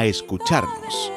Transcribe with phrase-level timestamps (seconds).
[0.00, 1.12] escucharnos.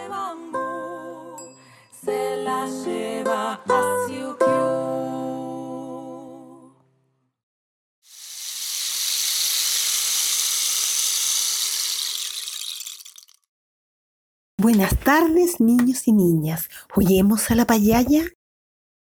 [14.58, 16.70] Buenas tardes, niños y niñas.
[16.96, 18.24] ¿Huyemos a la payaya?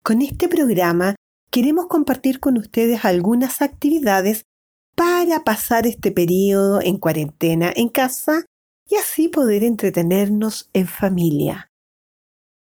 [0.02, 1.14] Con este programa
[1.50, 4.44] queremos compartir con ustedes algunas actividades
[4.96, 8.44] para pasar este periodo en cuarentena en casa
[8.88, 11.68] y así poder entretenernos en familia.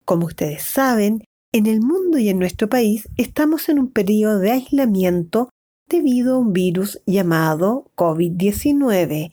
[0.04, 4.52] Como ustedes saben, en el mundo y en nuestro país estamos en un periodo de
[4.52, 5.50] aislamiento
[5.88, 9.32] debido a un virus llamado COVID-19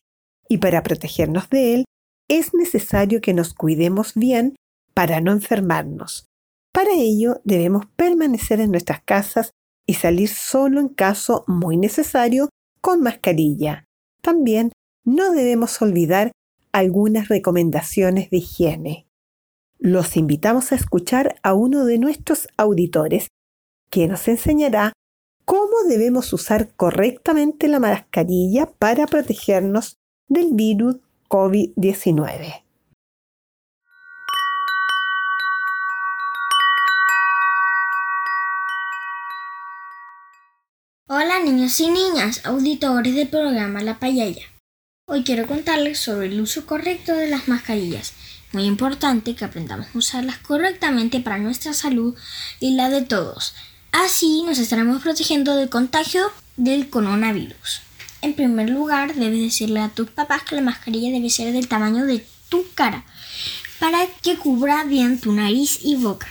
[0.50, 1.86] y para protegernos de él
[2.28, 4.56] es necesario que nos cuidemos bien
[4.94, 6.26] para no enfermarnos.
[6.74, 9.52] Para ello debemos permanecer en nuestras casas
[9.88, 12.50] y salir solo en caso muy necesario
[12.82, 13.86] con mascarilla.
[14.22, 14.72] También
[15.06, 16.32] no debemos olvidar
[16.78, 19.08] algunas recomendaciones de higiene.
[19.80, 23.30] Los invitamos a escuchar a uno de nuestros auditores
[23.90, 24.94] que nos enseñará
[25.44, 30.98] cómo debemos usar correctamente la mascarilla para protegernos del virus
[31.30, 32.62] COVID-19.
[41.10, 44.57] Hola niños y niñas, auditores del programa La Payaya.
[45.10, 48.12] Hoy quiero contarles sobre el uso correcto de las mascarillas.
[48.52, 52.14] Muy importante que aprendamos a usarlas correctamente para nuestra salud
[52.60, 53.56] y la de todos.
[53.94, 57.80] Así nos estaremos protegiendo del contagio del coronavirus.
[58.22, 62.06] En primer lugar, debes decirle a tus papás que la mascarilla debe ser del tamaño
[62.06, 63.06] de tu cara
[63.80, 66.28] para que cubra bien tu nariz y boca.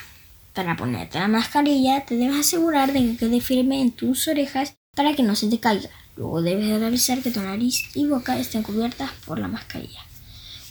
[0.53, 5.15] Para ponerte la mascarilla, te debes asegurar de que quede firme en tus orejas para
[5.15, 5.89] que no se te caiga.
[6.17, 10.01] Luego debes revisar que tu nariz y boca estén cubiertas por la mascarilla.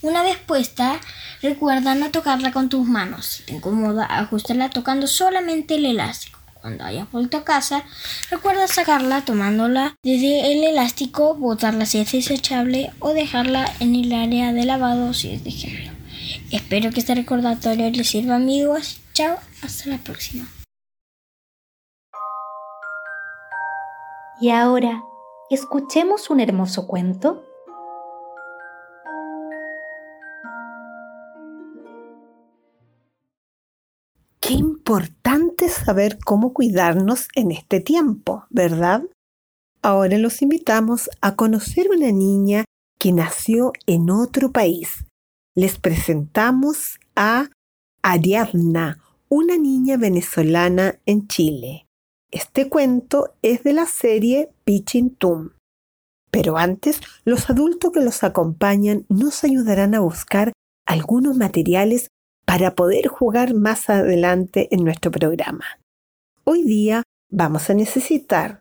[0.02, 1.00] Una vez puesta,
[1.40, 3.26] recuerda no tocarla con tus manos.
[3.26, 6.40] Si te incomoda, ajustarla tocando solamente el elástico.
[6.60, 7.84] Cuando hayas vuelto a casa,
[8.28, 14.52] recuerda sacarla tomándola desde el elástico, botarla si es desechable o dejarla en el área
[14.52, 15.92] de lavado si es de género.
[16.50, 18.98] Espero que este recordatorio les sirva amigos.
[19.12, 20.48] Chao, hasta la próxima.
[24.40, 25.02] Y ahora
[25.50, 27.44] escuchemos un hermoso cuento.
[34.40, 39.02] Qué importante saber cómo cuidarnos en este tiempo, ¿verdad?
[39.82, 42.64] Ahora los invitamos a conocer una niña
[42.98, 45.04] que nació en otro país.
[45.54, 47.48] Les presentamos a
[48.02, 51.85] Ariadna, una niña venezolana en Chile.
[52.32, 55.50] Este cuento es de la serie Pitching Tum.
[56.32, 60.52] Pero antes, los adultos que los acompañan nos ayudarán a buscar
[60.86, 62.08] algunos materiales
[62.44, 65.64] para poder jugar más adelante en nuestro programa.
[66.42, 68.60] Hoy día vamos a necesitar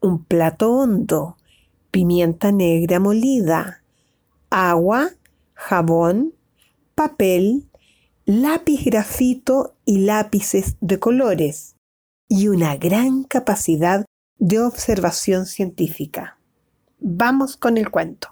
[0.00, 1.38] un plato hondo,
[1.90, 3.82] pimienta negra molida,
[4.50, 5.12] agua,
[5.54, 6.34] jabón,
[6.94, 7.64] papel,
[8.26, 11.75] lápiz grafito y lápices de colores
[12.28, 14.04] y una gran capacidad
[14.38, 16.38] de observación científica.
[16.98, 18.28] Vamos con el cuento.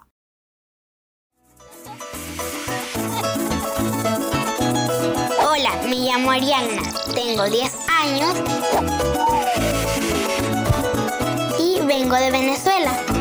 [5.47, 6.81] Hola, me llamo Ariana,
[7.13, 8.33] tengo 10 años
[11.59, 13.14] y vengo de Venezuela.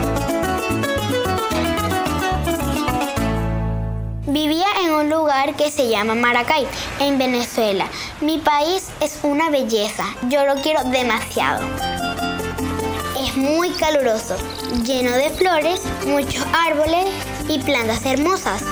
[5.52, 6.66] Que se llama Maracay,
[7.00, 7.86] en Venezuela.
[8.22, 11.60] Mi país es una belleza, yo lo quiero demasiado.
[13.20, 14.36] Es muy caluroso,
[14.84, 17.06] lleno de flores, muchos árboles
[17.48, 18.62] y plantas hermosas.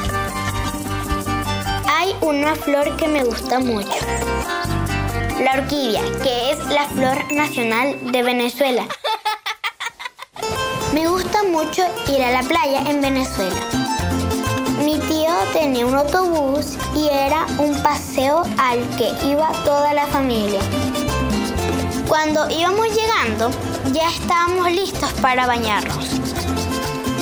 [1.89, 3.99] Hay una flor que me gusta mucho.
[5.43, 8.87] La orquídea, que es la flor nacional de Venezuela.
[10.95, 13.61] Me gusta mucho ir a la playa en Venezuela.
[14.85, 14.99] Mi
[15.53, 20.61] tenía un autobús y era un paseo al que iba toda la familia.
[22.09, 23.51] Cuando íbamos llegando,
[23.93, 26.21] ya estábamos listos para bañarnos.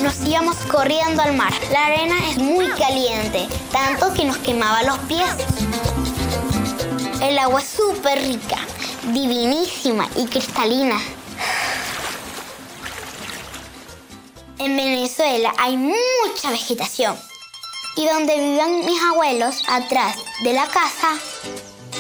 [0.02, 1.52] Nos íbamos corriendo al mar.
[1.72, 5.30] La arena es muy caliente, tanto que nos quemaba los pies.
[7.22, 8.58] El agua es súper rica,
[9.12, 10.98] divinísima y cristalina.
[14.58, 17.29] En Venezuela hay mucha vegetación.
[17.96, 21.18] Y donde vivían mis abuelos, atrás de la casa,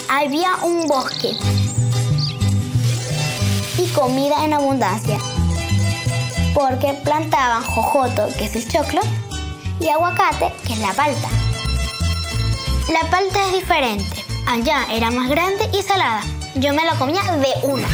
[0.08, 1.32] había un bosque
[3.76, 5.18] y comida en abundancia.
[6.54, 9.00] Porque plantaban jojoto, que es el choclo,
[9.80, 11.28] y aguacate, que es la palta.
[12.92, 14.24] La palta es diferente.
[14.46, 16.22] Allá era más grande y salada.
[16.56, 17.88] Yo me la comía de una.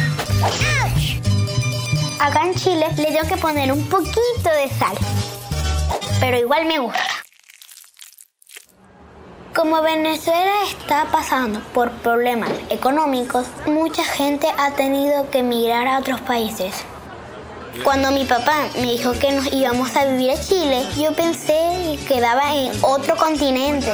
[2.19, 4.97] Acá en Chile le tengo que poner un poquito de sal.
[6.19, 7.16] Pero igual me gusta.
[9.57, 16.21] Como Venezuela está pasando por problemas económicos, mucha gente ha tenido que emigrar a otros
[16.21, 16.75] países.
[17.83, 22.05] Cuando mi papá me dijo que nos íbamos a vivir a Chile, yo pensé que
[22.05, 23.91] quedaba en otro continente.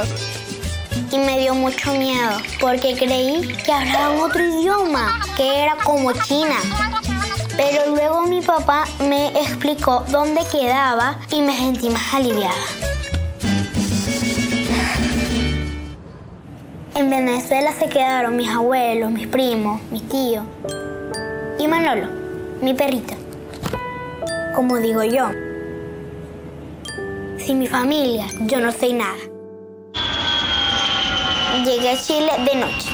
[1.13, 6.57] Y me dio mucho miedo, porque creí que hablaban otro idioma, que era como China.
[7.55, 12.92] Pero luego mi papá me explicó dónde quedaba y me sentí más aliviada.
[16.95, 20.45] En Venezuela se quedaron mis abuelos, mis primos, mis tíos
[21.57, 22.07] y Manolo,
[22.61, 23.15] mi perrito.
[24.55, 25.27] Como digo yo,
[27.39, 29.17] sin mi familia yo no soy nada.
[31.65, 32.89] Llegué a Chile de noche.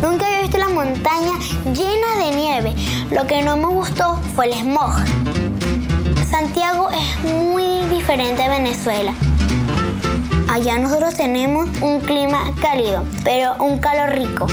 [0.00, 1.32] Nunca había visto la montaña
[1.74, 2.74] llena de nieve.
[3.10, 4.94] Lo que no me gustó fue el smog.
[6.30, 9.14] Santiago es muy diferente a Venezuela.
[10.48, 14.46] Allá nosotros tenemos un clima cálido, pero un calor rico.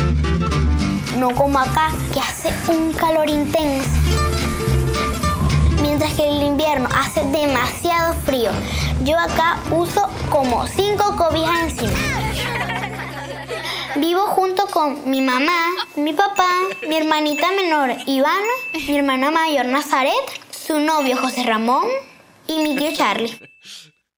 [1.17, 3.89] No como acá, que hace un calor intenso.
[5.81, 8.51] Mientras que el invierno hace demasiado frío.
[9.03, 11.93] Yo acá uso como cinco cobijas encima.
[13.97, 16.49] Vivo junto con mi mamá, mi papá,
[16.87, 20.13] mi hermanita menor Ivana, mi hermana mayor Nazaret,
[20.49, 21.85] su novio José Ramón
[22.51, 23.39] y mi tío Charlie.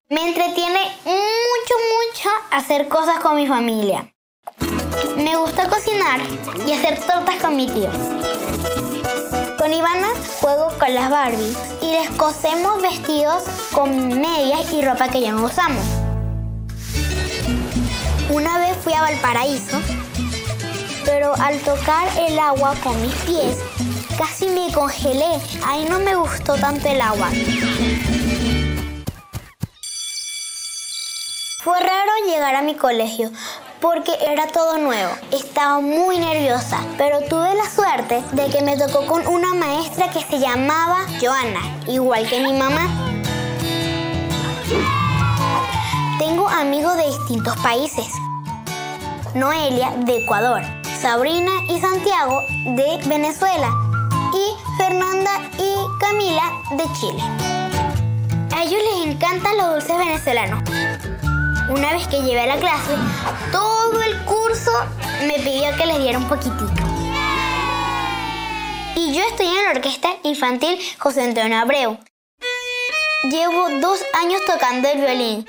[0.09, 4.11] Me entretiene mucho, mucho hacer cosas con mi familia.
[5.17, 6.19] Me gusta cocinar
[6.67, 7.89] y hacer tortas con mi tío.
[9.57, 10.07] Con Ivana
[10.41, 15.45] juego con las Barbies y les cosemos vestidos con medias y ropa que ya no
[15.45, 15.85] usamos.
[18.29, 19.79] Una vez fui a Valparaíso,
[21.05, 23.57] pero al tocar el agua con mis pies,
[24.17, 25.39] casi me congelé.
[25.65, 27.29] Ahí no me gustó tanto el agua.
[31.63, 33.31] Fue raro llegar a mi colegio
[33.79, 35.13] porque era todo nuevo.
[35.31, 40.19] Estaba muy nerviosa, pero tuve la suerte de que me tocó con una maestra que
[40.19, 42.85] se llamaba Joana, igual que mi mamá.
[46.19, 48.07] Tengo amigos de distintos países.
[49.33, 50.61] Noelia de Ecuador,
[51.01, 52.41] Sabrina y Santiago
[52.75, 53.69] de Venezuela
[54.33, 57.23] y Fernanda y Camila de Chile.
[58.53, 60.82] A ellos les encantan los dulces venezolanos.
[61.75, 62.93] Una vez que llevé a la clase,
[63.51, 64.71] todo el curso
[65.25, 66.71] me pidió que les diera un poquitito.
[68.95, 71.97] Y yo estoy en la orquesta infantil José Antonio Abreu.
[73.31, 75.47] Llevo dos años tocando el violín.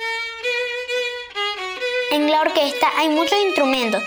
[2.11, 4.03] En la orquesta hay muchos instrumentos.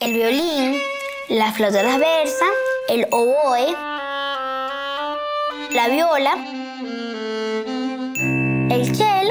[0.00, 0.78] El violín,
[1.30, 2.44] la flauta transversa,
[2.88, 3.74] el oboe,
[5.70, 6.34] la viola,
[8.70, 9.21] el cello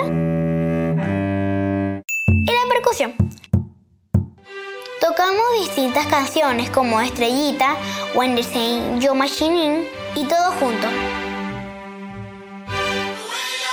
[5.02, 7.76] Tocamos distintas canciones como Estrellita,
[8.14, 10.88] the Saint Yo Machine y todo junto.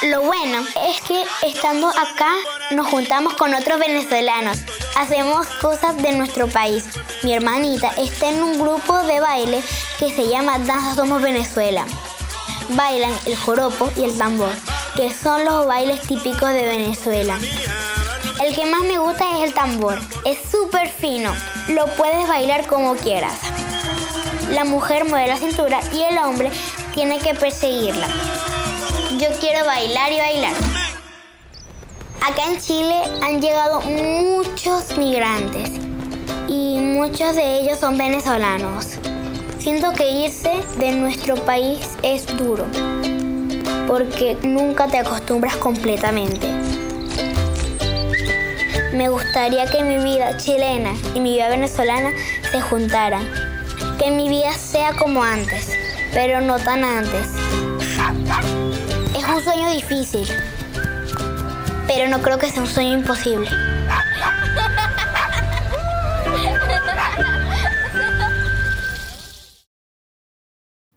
[0.05, 2.33] Lo bueno es que estando acá
[2.71, 4.61] nos juntamos con otros venezolanos.
[4.97, 6.87] Hacemos cosas de nuestro país.
[7.23, 9.63] Mi hermanita está en un grupo de baile
[9.99, 11.85] que se llama Danza Somos Venezuela.
[12.71, 14.53] Bailan el joropo y el tambor,
[14.97, 17.39] que son los bailes típicos de Venezuela.
[18.43, 19.99] El que más me gusta es el tambor.
[20.25, 21.35] Es súper fino.
[21.69, 23.35] Lo puedes bailar como quieras.
[24.51, 26.51] La mujer mueve la cintura y el hombre
[26.95, 28.07] tiene que perseguirla.
[29.19, 30.55] yo quiero bailar y bailar.
[32.21, 35.71] Acá en Chile han llegado muchos migrantes
[36.47, 38.99] y muchos de ellos son venezolanos.
[39.59, 42.67] Siento que irse de nuestro país es duro
[43.89, 46.47] porque nunca te acostumbras completamente.
[48.93, 52.11] Me gustaría que mi vida chilena y mi vida venezolana
[52.51, 53.29] se juntaran.
[53.99, 55.77] Que mi vida sea como antes,
[56.13, 57.29] pero no tan antes.
[59.15, 60.27] Es un sueño difícil,
[61.87, 63.49] pero no creo que sea un sueño imposible.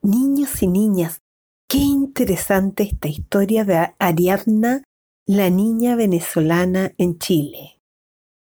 [0.01, 1.21] Niños y niñas,
[1.67, 4.83] qué interesante esta historia de Ariadna,
[5.25, 7.80] la niña venezolana en Chile.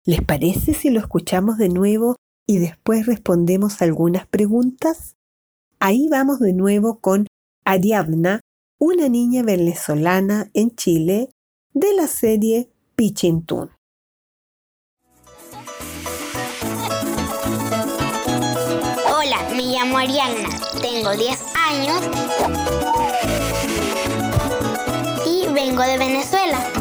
[0.07, 5.17] ¿Les parece si lo escuchamos de nuevo y después respondemos algunas preguntas?
[5.81, 7.27] Ahí vamos de nuevo con
[7.65, 8.41] Ariadna,
[8.79, 11.31] una niña venezolana en Chile
[11.73, 13.71] de la serie Pichintún.
[19.09, 20.51] Hola, me llamo Ariadna,
[20.83, 22.01] tengo 10 años
[25.27, 26.74] y vengo de Venezuela.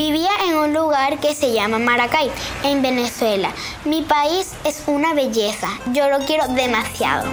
[0.00, 2.32] Vivía en un lugar que se llama Maracay,
[2.64, 3.52] en Venezuela.
[3.84, 7.28] Mi país es una belleza, yo lo quiero demasiado.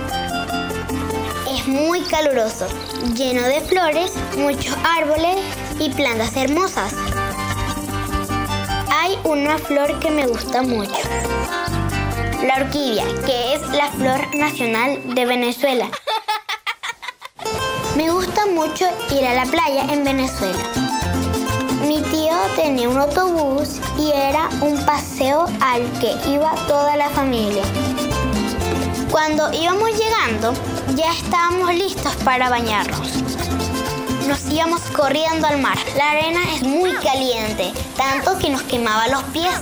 [1.49, 2.67] Es muy caluroso,
[3.15, 5.37] lleno de flores, muchos árboles
[5.79, 6.93] y plantas hermosas.
[8.91, 11.07] Hay una flor que me gusta mucho.
[12.43, 15.89] La orquídea, que es la flor nacional de Venezuela.
[17.95, 20.59] Me gusta mucho ir a la playa en Venezuela.
[22.55, 27.63] Tenía un autobús y era un paseo al que iba toda la familia.
[29.11, 30.53] Cuando íbamos llegando,
[30.95, 33.07] ya estábamos listos para bañarnos.
[34.27, 35.77] Nos íbamos corriendo al mar.
[35.95, 39.55] La arena es muy caliente, tanto que nos quemaba los pies.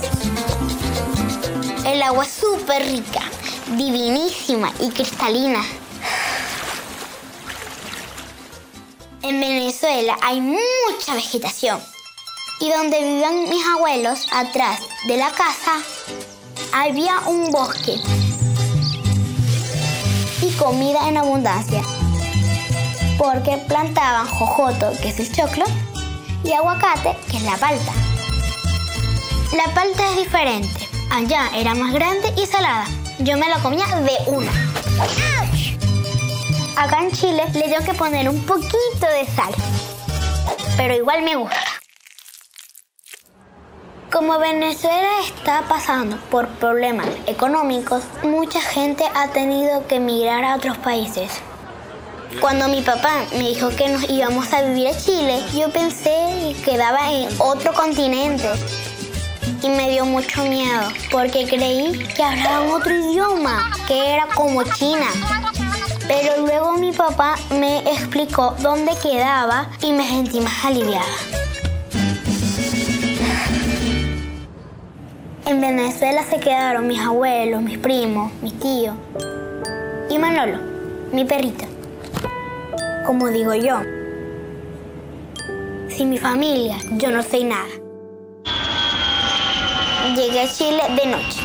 [1.84, 3.22] El agua es súper rica,
[3.76, 5.62] divinísima y cristalina.
[9.22, 11.80] En Venezuela hay mucha vegetación
[12.60, 15.82] y donde vivían mis abuelos, atrás de la casa,
[16.72, 17.96] había un bosque
[20.40, 21.82] y comida en abundancia,
[23.18, 25.64] porque plantaban jojoto, que es el choclo,
[26.44, 27.92] y aguacate, que es la palta.
[29.52, 32.86] La palta es diferente, allá era más grande y salada,
[33.18, 34.52] yo me la comía de una.
[36.76, 38.70] Acá en Chile le tengo que poner un poquito
[39.00, 39.54] de sal,
[40.76, 41.75] pero igual me gusta.
[44.10, 50.78] Como Venezuela está pasando por problemas económicos, mucha gente ha tenido que emigrar a otros
[50.78, 51.28] países.
[52.40, 56.70] Cuando mi papá me dijo que nos íbamos a vivir a Chile, yo pensé que
[56.70, 58.48] quedaba en otro continente.
[59.62, 65.08] Y me dio mucho miedo, porque creí que hablaban otro idioma, que era como China.
[66.06, 71.45] Pero luego mi papá me explicó dónde quedaba y me sentí más aliviada.
[75.46, 78.96] En Venezuela se quedaron mis abuelos, mis primos, mis tíos
[80.10, 80.58] y Manolo,
[81.12, 81.64] mi perrito.
[83.06, 83.78] Como digo yo,
[85.88, 87.68] sin mi familia yo no soy nada.
[90.16, 91.40] Llegué a Chile de noche.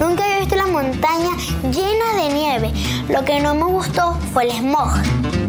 [0.00, 1.30] Nunca había visto la montaña
[1.70, 2.72] llena de nieve.
[3.10, 5.43] Lo que no me gustó fue el smog.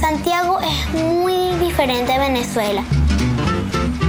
[0.00, 2.84] Santiago es muy diferente a Venezuela.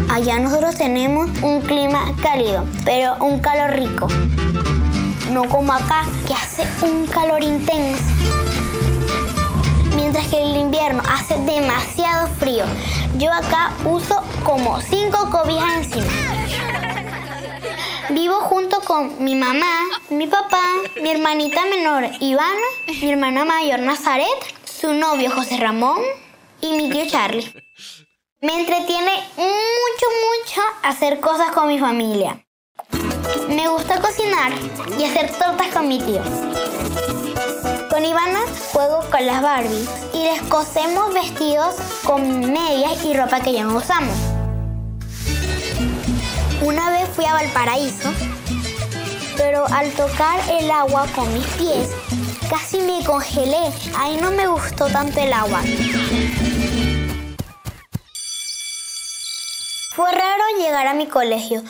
[0.10, 4.08] Allá nosotros tenemos un clima cálido, pero un calor rico.
[5.32, 8.04] No como acá, que hace un calor intenso.
[9.96, 12.66] Mientras que el invierno hace demasiado frío.
[13.18, 16.08] Yo acá uso como cinco cobijas encima.
[18.10, 20.64] Vivo junto con mi mamá, mi papá,
[21.02, 25.98] mi hermanita menor Ivana, mi hermana mayor Nazaret, su novio José Ramón
[26.62, 27.52] y mi tío Charlie.
[28.42, 32.46] Me entretiene mucho, mucho hacer cosas con mi familia.
[33.50, 34.52] Me gusta cocinar
[35.00, 36.22] y hacer tortas con mi tío.
[37.90, 38.42] Con Ivana
[38.72, 43.78] juego con las Barbies y les cosemos vestidos con medias y ropa que ya no
[43.78, 44.16] usamos.
[46.62, 48.12] Una vez fui a Valparaíso,
[49.38, 51.90] pero al tocar el agua con mis pies,
[52.50, 53.72] casi me congelé.
[53.98, 55.62] Ahí no me gustó tanto el agua.
[59.96, 61.64] Fue raro llegar a mi colegio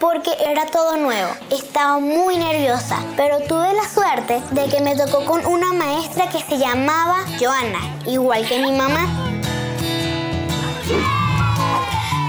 [0.00, 1.30] porque era todo nuevo.
[1.50, 6.40] Estaba muy nerviosa, pero tuve la suerte de que me tocó con una maestra que
[6.40, 9.06] se llamaba Joana, igual que mi mamá.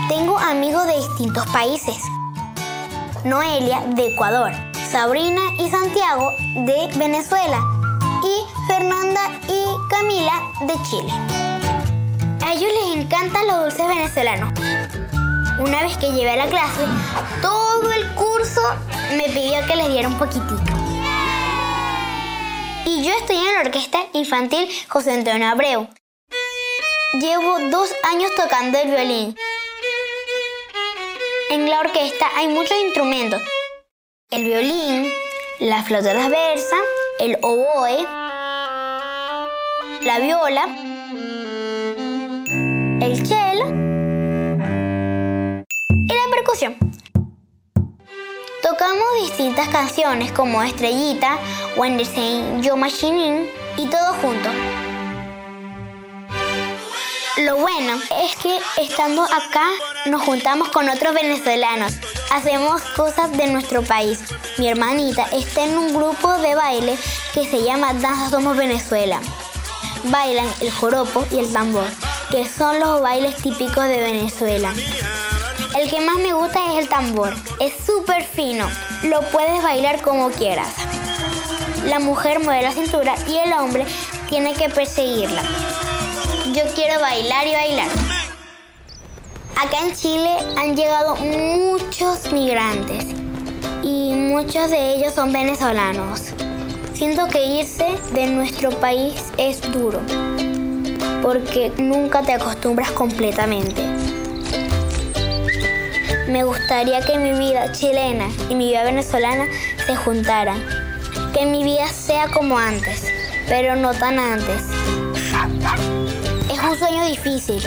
[0.09, 1.97] Tengo amigos de distintos países.
[3.23, 4.51] Noelia de Ecuador,
[4.91, 7.84] Sabrina y Santiago de Venezuela
[8.25, 11.13] y Fernanda y Camila de Chile.
[12.43, 14.53] A ellos les encantan los dulces venezolanos.
[15.59, 16.81] Una vez que llevé a la clase,
[17.41, 18.61] todo el curso
[19.11, 20.73] me pidió que les diera un poquitito.
[22.85, 25.87] Y yo estoy en la orquesta infantil José Antonio Abreu.
[27.19, 29.35] Llevo dos años tocando el violín.
[31.51, 33.41] En la orquesta hay muchos instrumentos.
[34.31, 35.09] El violín,
[35.59, 36.75] la flauta transversa,
[37.19, 38.03] el oboe,
[40.01, 40.65] la viola,
[43.01, 43.67] el cello
[45.89, 46.75] y la percusión.
[48.61, 51.37] Tocamos distintas canciones como Estrellita,
[51.77, 54.49] When the Same Yo Machine y todo junto.
[57.37, 59.67] Lo bueno es que estando acá
[60.05, 61.91] nos juntamos con otros venezolanos,
[62.31, 64.19] hacemos cosas de nuestro país.
[64.57, 66.97] Mi hermanita está en un grupo de baile
[67.33, 69.19] que se llama Danza Somos Venezuela.
[70.05, 71.87] Bailan el joropo y el tambor,
[72.31, 74.73] que son los bailes típicos de Venezuela.
[75.77, 77.33] El que más me gusta es el tambor.
[77.59, 78.69] Es súper fino.
[79.03, 80.69] Lo puedes bailar como quieras.
[81.83, 83.85] La mujer mueve la cintura y el hombre
[84.29, 85.43] tiene que perseguirla.
[86.55, 87.89] Yo quiero bailar y bailar.
[89.57, 93.07] Acá en Chile han llegado muchos migrantes
[93.83, 96.31] y muchos de ellos son venezolanos.
[96.93, 99.99] Siento que irse de nuestro país es duro
[101.21, 103.81] porque nunca te acostumbras completamente.
[106.29, 109.43] Me gustaría que mi vida chilena y mi vida venezolana
[109.85, 110.63] se juntaran.
[111.33, 113.11] Que mi vida sea como antes,
[113.49, 114.63] pero no tan antes.
[116.75, 117.63] Un sueño difícil,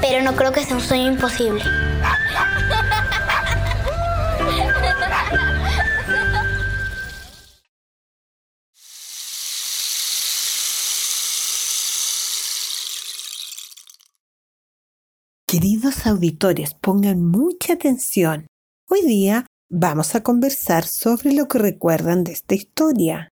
[0.00, 1.62] pero no creo que sea un sueño imposible.
[15.46, 18.48] Queridos auditores, pongan mucha atención.
[18.90, 23.28] Hoy día vamos a conversar sobre lo que recuerdan de esta historia.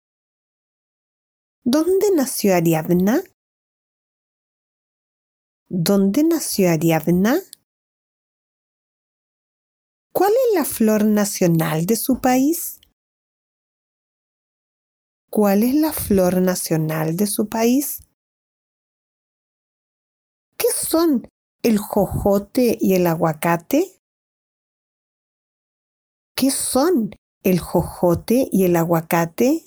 [1.64, 3.20] ¿Dónde nació Ariadna?
[5.68, 7.40] ¿Dónde nació Ariadna?
[10.12, 12.80] ¿Cuál es la flor nacional de su país?
[15.28, 18.04] ¿Cuál es la flor nacional de su país?
[20.56, 21.26] ¿Qué son
[21.64, 24.00] el jojote y el aguacate?
[26.36, 27.10] ¿Qué son
[27.42, 29.64] el jojote y el aguacate?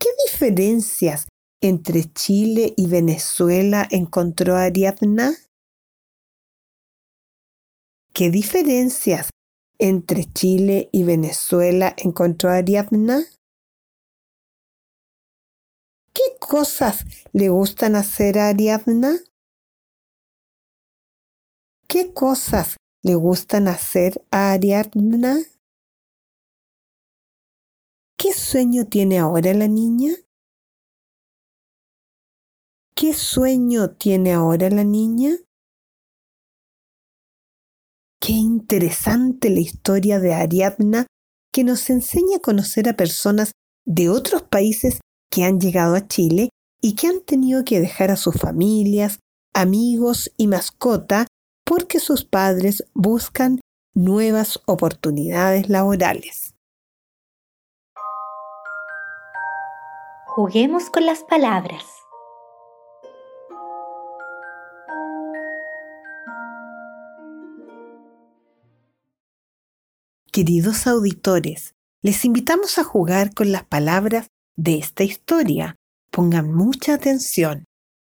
[0.00, 1.28] ¿Qué diferencias
[1.60, 5.32] entre Chile y Venezuela encontró Ariadna?
[8.12, 9.30] ¿Qué diferencias
[9.78, 13.24] entre Chile y Venezuela encontró Ariadna?
[16.14, 19.18] ¿Qué cosas le gustan hacer a Ariadna?
[21.88, 25.36] ¿Qué cosas le gustan hacer a Ariadna?
[28.18, 30.14] ¿Qué sueño tiene ahora la niña?
[32.98, 35.36] ¿Qué sueño tiene ahora la niña?
[38.18, 41.06] Qué interesante la historia de Ariadna
[41.52, 43.52] que nos enseña a conocer a personas
[43.84, 46.48] de otros países que han llegado a Chile
[46.80, 49.18] y que han tenido que dejar a sus familias,
[49.54, 51.26] amigos y mascota
[51.66, 53.60] porque sus padres buscan
[53.94, 56.54] nuevas oportunidades laborales.
[60.34, 62.05] Juguemos con las palabras.
[70.36, 71.72] Queridos auditores,
[72.02, 75.76] les invitamos a jugar con las palabras de esta historia.
[76.10, 77.64] Pongan mucha atención.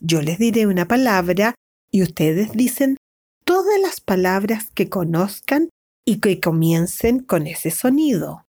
[0.01, 1.55] Yo les diré una palabra
[1.89, 2.97] y ustedes dicen
[3.45, 5.69] todas las palabras que conozcan
[6.05, 8.43] y que comiencen con ese sonido.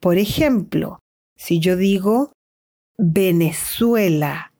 [0.00, 0.98] Por ejemplo,
[1.36, 2.32] si yo digo
[2.98, 4.52] Venezuela,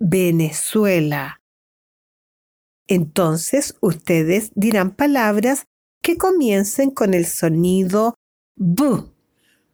[0.00, 1.38] Venezuela,
[2.88, 5.64] entonces ustedes dirán palabras
[6.08, 8.14] que comiencen con el sonido
[8.56, 9.04] B,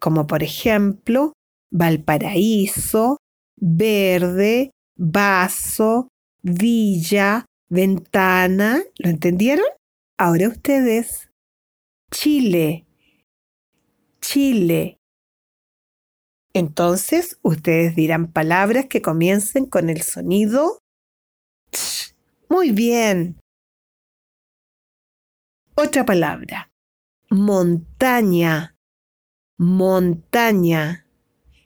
[0.01, 1.33] como por ejemplo
[1.70, 3.18] Valparaíso,
[3.57, 6.09] verde, vaso,
[6.42, 9.64] villa, Ventana, ¿lo entendieron?
[10.18, 11.31] Ahora ustedes.
[12.11, 12.85] Chile.
[14.20, 14.97] Chile.
[16.53, 20.81] Entonces, ustedes dirán palabras que comiencen con el sonido
[21.70, 22.12] ch.
[22.49, 23.38] Muy bien.
[25.77, 26.71] Otra palabra.
[27.31, 28.77] Montaña.
[29.59, 31.07] Montaña.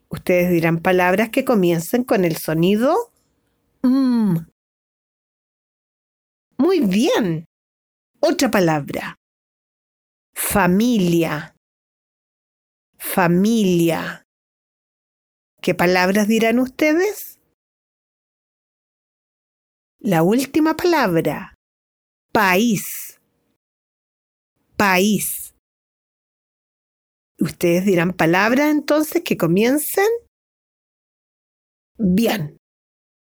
[0.08, 3.12] Ustedes dirán palabras que comiencen con el sonido
[3.82, 4.36] mm.
[6.56, 7.44] Muy bien.
[8.20, 9.16] Otra palabra.
[10.34, 11.54] Familia.
[12.96, 14.24] Familia.
[15.60, 17.38] ¿Qué palabras dirán ustedes?
[20.00, 21.54] La última palabra.
[22.32, 23.07] País.
[24.78, 25.56] País.
[27.40, 30.06] ¿Ustedes dirán palabras entonces que comiencen?
[31.98, 32.56] Bien.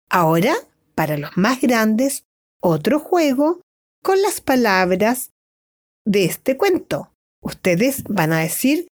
[0.09, 0.55] Ahora,
[0.95, 2.23] para los más grandes,
[2.61, 3.59] otro juego
[4.01, 5.31] con las palabras
[6.05, 7.11] de este cuento.
[7.43, 8.87] Ustedes van a decir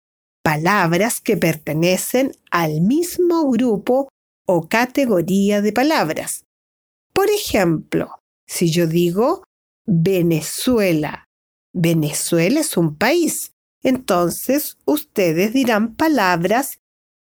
[0.42, 4.08] palabras que pertenecen al mismo grupo
[4.48, 6.46] o categoría de palabras.
[7.12, 9.44] Por ejemplo, si yo digo
[9.86, 11.25] Venezuela,
[11.78, 16.80] Venezuela es un país, entonces ustedes dirán palabras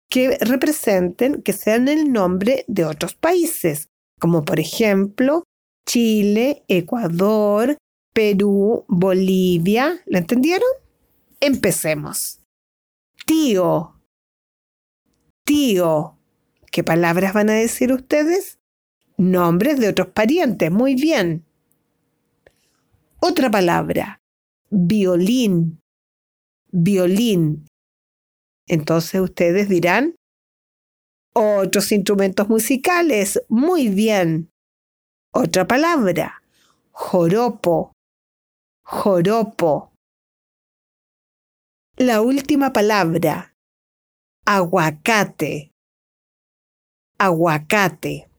[0.10, 5.43] que representen, que sean el nombre de otros países, como por ejemplo
[5.88, 7.78] Chile, Ecuador,
[8.13, 10.02] Perú, Bolivia.
[10.06, 10.69] ¿Lo entendieron?
[11.39, 12.39] Empecemos.
[13.26, 14.00] Tío.
[15.45, 16.17] Tío.
[16.71, 18.60] ¿Qué palabras van a decir ustedes?
[19.17, 20.69] Nombres de otros parientes.
[20.69, 21.43] Muy bien.
[23.19, 24.21] Otra palabra.
[24.69, 25.80] Violín.
[26.71, 27.67] Violín.
[28.67, 30.15] Entonces ustedes dirán
[31.34, 33.41] otros instrumentos musicales.
[33.47, 34.49] Muy bien.
[35.34, 36.41] Otra palabra,
[36.91, 37.93] joropo,
[38.84, 39.91] joropo.
[41.95, 43.56] La última palabra,
[44.45, 45.71] aguacate,
[47.19, 48.30] aguacate.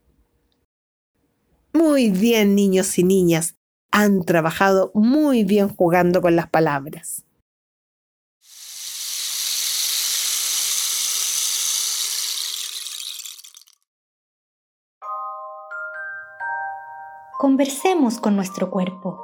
[1.71, 3.55] Muy bien, niños y niñas,
[3.91, 7.25] han trabajado muy bien jugando con las palabras.
[17.39, 19.17] Conversemos con nuestro cuerpo.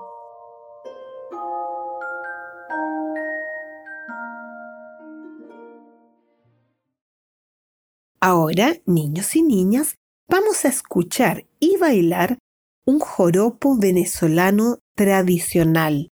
[8.21, 9.95] Ahora, niños y niñas,
[10.27, 12.39] vamos a escuchar y bailar
[12.85, 16.09] un joropo venezolano tradicional,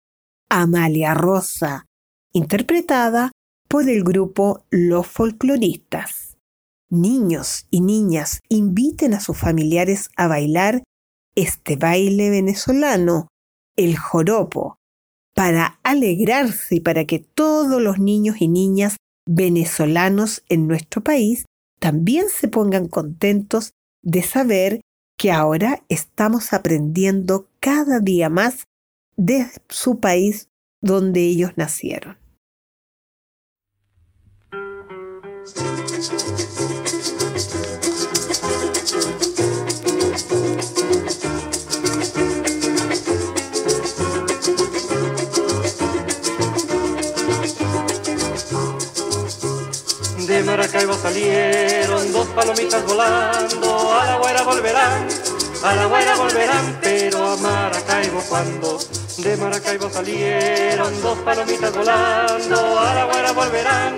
[0.50, 1.86] Amalia Rosa,
[2.34, 3.32] interpretada
[3.70, 6.38] por el grupo Los Folcloristas.
[6.90, 10.84] Niños y niñas inviten a sus familiares a bailar
[11.36, 13.28] este baile venezolano,
[13.76, 14.78] el joropo,
[15.36, 21.46] para alegrarse y para que todos los niños y niñas venezolanos en nuestro país
[21.80, 24.82] también se pongan contentos de saber
[25.18, 28.68] que ahora estamos aprendiendo cada día más
[29.16, 30.50] de su país
[30.82, 32.23] donde ellos nacieron.
[50.44, 55.08] De Maracaibo salieron dos palomitas volando, a la guaira volverán,
[55.64, 58.78] a la volverán, pero a Maracaibo cuando.
[59.20, 63.98] De Maracaibo salieron dos palomitas volando, a la guaira volverán,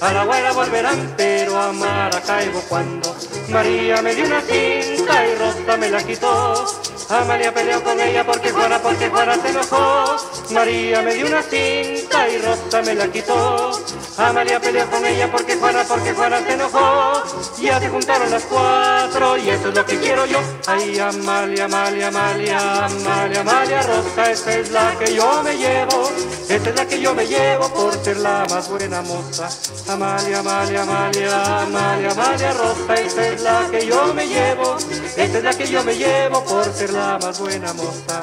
[0.00, 3.16] a la guaira volverán, pero a Maracaibo cuando.
[3.48, 6.66] María me dio una cinta y Rosa me la quitó.
[7.08, 10.16] Amalia peleó con ella porque Juana, porque Juana se enojó.
[10.52, 13.72] María me dio una cinta y Rosa me la quitó.
[14.16, 17.22] Amalia peleó con ella porque Juana, porque Juana se enojó.
[17.60, 20.40] Ya se juntaron las cuatro y eso es lo que quiero yo.
[20.66, 26.10] Ay, Amalia, Amalia, Amalia, Amalia, Amalia Rosa, esta es la que yo me llevo.
[26.48, 29.48] Esta es la que yo me llevo por ser la más buena moza.
[29.88, 34.76] Amalia, Amalia, Amalia, Amalia, Amalia Rosa, esta es la que yo me llevo.
[35.16, 38.22] Esta es la que yo me llevo por ser la más buena moza.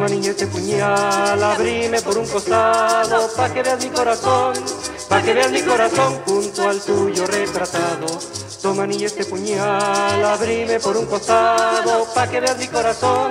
[0.00, 4.54] Toma niña este puñal, abrime por un costado, pa' que veas mi corazón,
[5.10, 8.06] pa' que veas mi corazón junto al tuyo retratado.
[8.62, 13.30] Toma niña este puñal, abrime por un costado, pa' que veas mi corazón,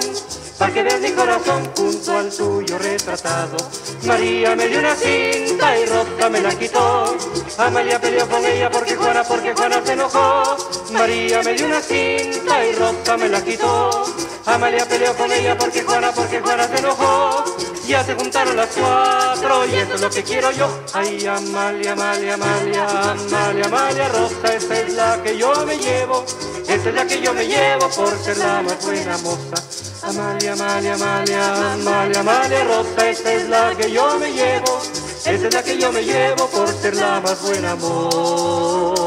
[0.59, 3.57] pa' que veas mi corazón junto al tuyo retratado.
[4.03, 7.17] María me dio una cinta y Rosa me la quitó.
[7.57, 10.55] Amalia peleó con ella porque Juana, porque Juana se enojó.
[10.91, 14.05] María me dio una cinta y Rosa me la quitó.
[14.45, 17.43] Amalia peleó con ella porque Juana, porque Juana se enojó.
[17.87, 20.69] Ya se juntaron las cuatro y eso es lo que quiero yo.
[20.93, 26.23] Ay, Amalia, Amalia, Amalia, Amalia, Amalia, Rosa, esa es la que yo me llevo.
[26.67, 29.63] Esa es la que yo me llevo por ser la más buena moza.
[30.03, 34.81] Amalia, Amalia, Amalia, Amalia, Amalia, Rosa, esa es la que yo me llevo.
[35.25, 38.98] Esa es la que yo me llevo por ser la más buena moza.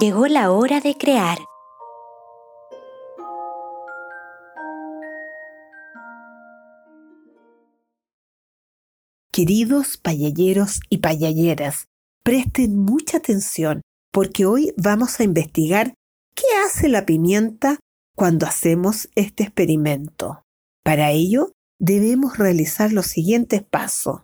[0.00, 1.38] Llegó la hora de crear.
[9.30, 11.86] Queridos payalleros y payalleras,
[12.24, 15.94] presten mucha atención porque hoy vamos a investigar
[16.34, 17.78] qué hace la pimienta
[18.16, 20.42] cuando hacemos este experimento.
[20.82, 24.22] Para ello, debemos realizar los siguientes pasos.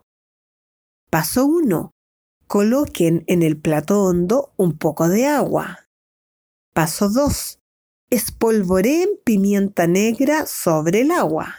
[1.11, 1.93] Paso 1.
[2.51, 5.87] Coloquen en el plato hondo un poco de agua.
[6.75, 7.61] Paso 2.
[8.11, 11.55] Espolvoreen pimienta negra sobre el agua.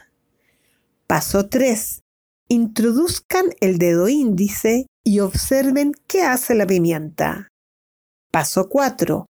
[1.08, 2.02] Paso 3.
[2.50, 7.48] Introduzcan el dedo índice y observen qué hace la pimienta.
[8.30, 9.28] Paso 4.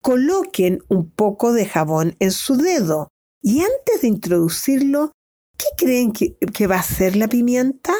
[0.00, 3.08] Coloquen un poco de jabón en su dedo
[3.42, 5.10] y antes de introducirlo,
[5.58, 7.94] ¿qué creen que, que va a hacer la pimienta?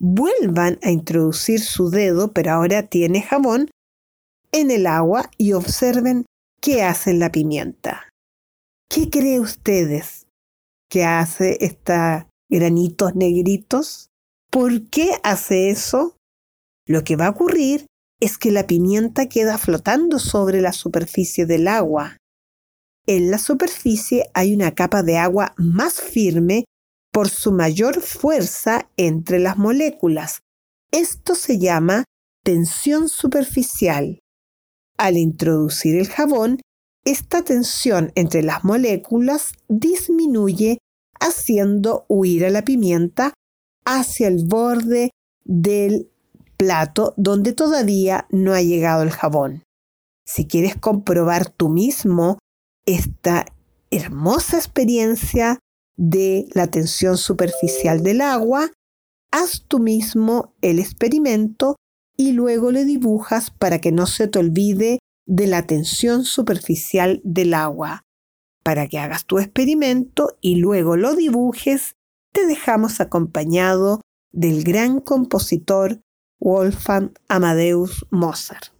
[0.00, 3.70] Vuelvan a introducir su dedo, pero ahora tiene jabón,
[4.52, 6.24] en el agua y observen
[6.60, 8.08] qué hace la pimienta.
[8.88, 10.26] ¿Qué creen ustedes
[10.90, 14.08] que hace esta granitos negritos?
[14.50, 16.16] ¿Por qué hace eso?
[16.86, 17.86] Lo que va a ocurrir
[18.20, 22.16] es que la pimienta queda flotando sobre la superficie del agua.
[23.06, 26.64] En la superficie hay una capa de agua más firme
[27.12, 30.42] por su mayor fuerza entre las moléculas.
[30.92, 32.04] Esto se llama
[32.44, 34.20] tensión superficial.
[34.96, 36.60] Al introducir el jabón,
[37.04, 40.78] esta tensión entre las moléculas disminuye
[41.18, 43.34] haciendo huir a la pimienta
[43.84, 45.10] hacia el borde
[45.44, 46.10] del
[46.56, 49.62] plato donde todavía no ha llegado el jabón.
[50.26, 52.38] Si quieres comprobar tú mismo
[52.86, 53.46] esta
[53.90, 55.58] hermosa experiencia
[56.00, 58.70] de la tensión superficial del agua,
[59.30, 61.76] haz tú mismo el experimento
[62.16, 67.52] y luego le dibujas para que no se te olvide de la tensión superficial del
[67.52, 68.02] agua.
[68.64, 71.96] Para que hagas tu experimento y luego lo dibujes,
[72.32, 74.00] te dejamos acompañado
[74.32, 76.00] del gran compositor
[76.40, 78.72] Wolfgang Amadeus Mozart.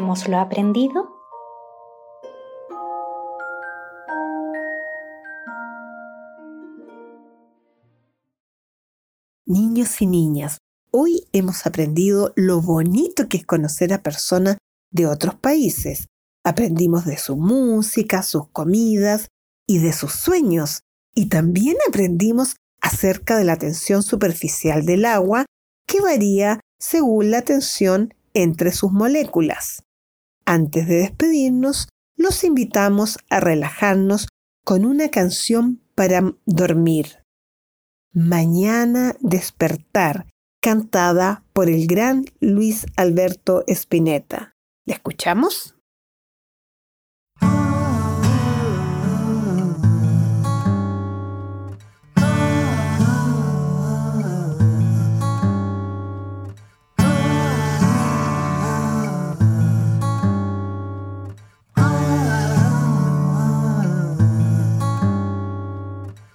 [0.00, 1.10] Recordemos lo aprendido
[9.44, 10.56] Niños y niñas,
[10.90, 14.56] hoy hemos aprendido lo bonito que es conocer a personas
[14.90, 16.06] de otros países.
[16.46, 19.28] Aprendimos de su música, sus comidas
[19.66, 20.80] y de sus sueños.
[21.14, 25.44] Y también aprendimos acerca de la tensión superficial del agua
[25.86, 29.82] que varía según la tensión entre sus moléculas.
[30.44, 34.28] Antes de despedirnos, los invitamos a relajarnos
[34.64, 37.24] con una canción para dormir.
[38.12, 40.26] Mañana despertar,
[40.60, 44.52] cantada por el gran Luis Alberto Spinetta.
[44.84, 45.76] ¿La escuchamos?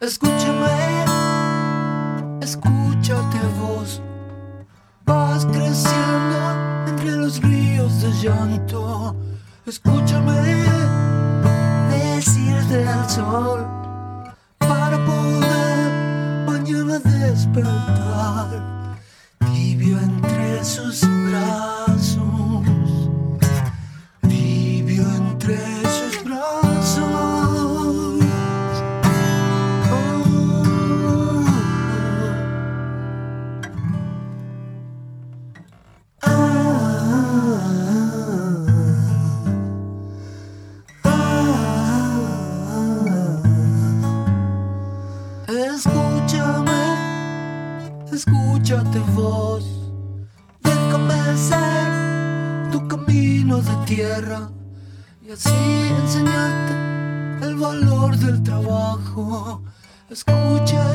[0.05, 1.05] Escúchame,
[2.39, 4.03] escúchate vos.
[5.03, 9.15] Vas creciendo entre los ríos de llanto.
[9.65, 10.63] Escúchame
[11.89, 13.65] decirte al sol
[14.59, 15.91] para poder
[16.45, 18.85] mañana despertar.
[19.39, 21.74] Tibio entre sus brazos.
[55.35, 56.73] Así enseñarte
[57.45, 59.61] el valor del trabajo.
[60.09, 60.94] Escúchate,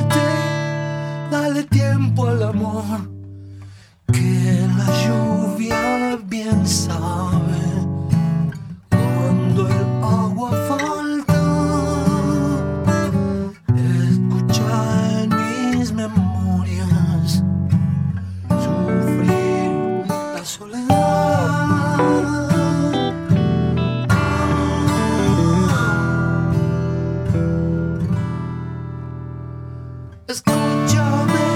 [30.31, 31.49] Escúchame,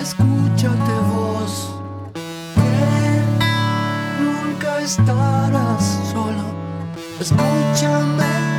[0.00, 1.74] escúchate vos,
[2.54, 3.22] que
[4.22, 6.44] nunca estarás solo.
[7.18, 8.57] Escúchame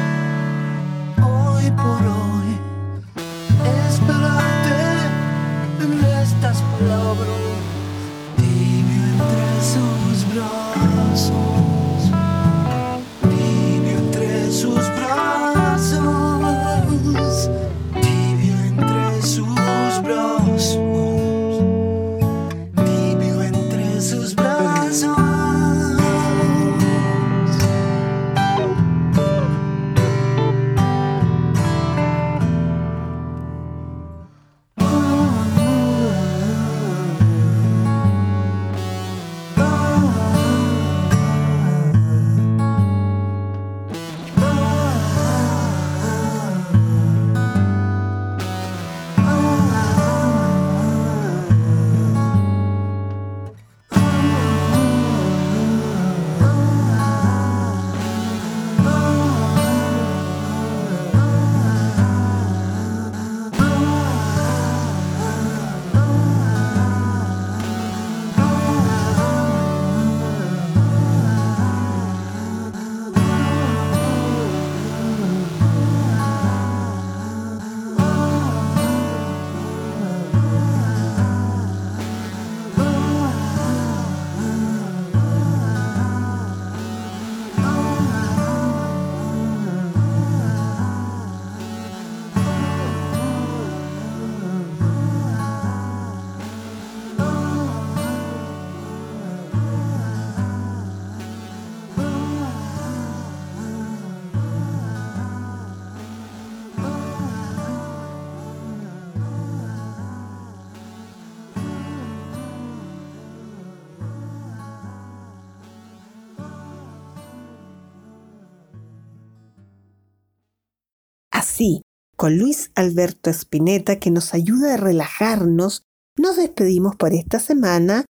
[122.19, 125.83] con Luis Alberto Spinetta, que nos ayuda a relajarnos,
[126.17, 128.03] nos despedimos por esta semana.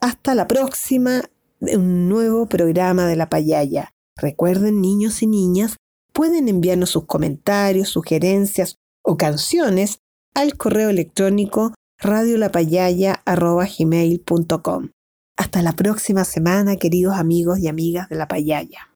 [0.00, 1.22] Hasta la próxima
[1.60, 3.92] un nuevo programa de La Payaya.
[4.16, 5.76] Recuerden, niños y niñas,
[6.12, 10.00] pueden enviarnos sus comentarios, sugerencias o canciones
[10.34, 14.88] al correo electrónico radiolapayaya.com.
[15.36, 18.95] Hasta la próxima semana, queridos amigos y amigas de La Payaya.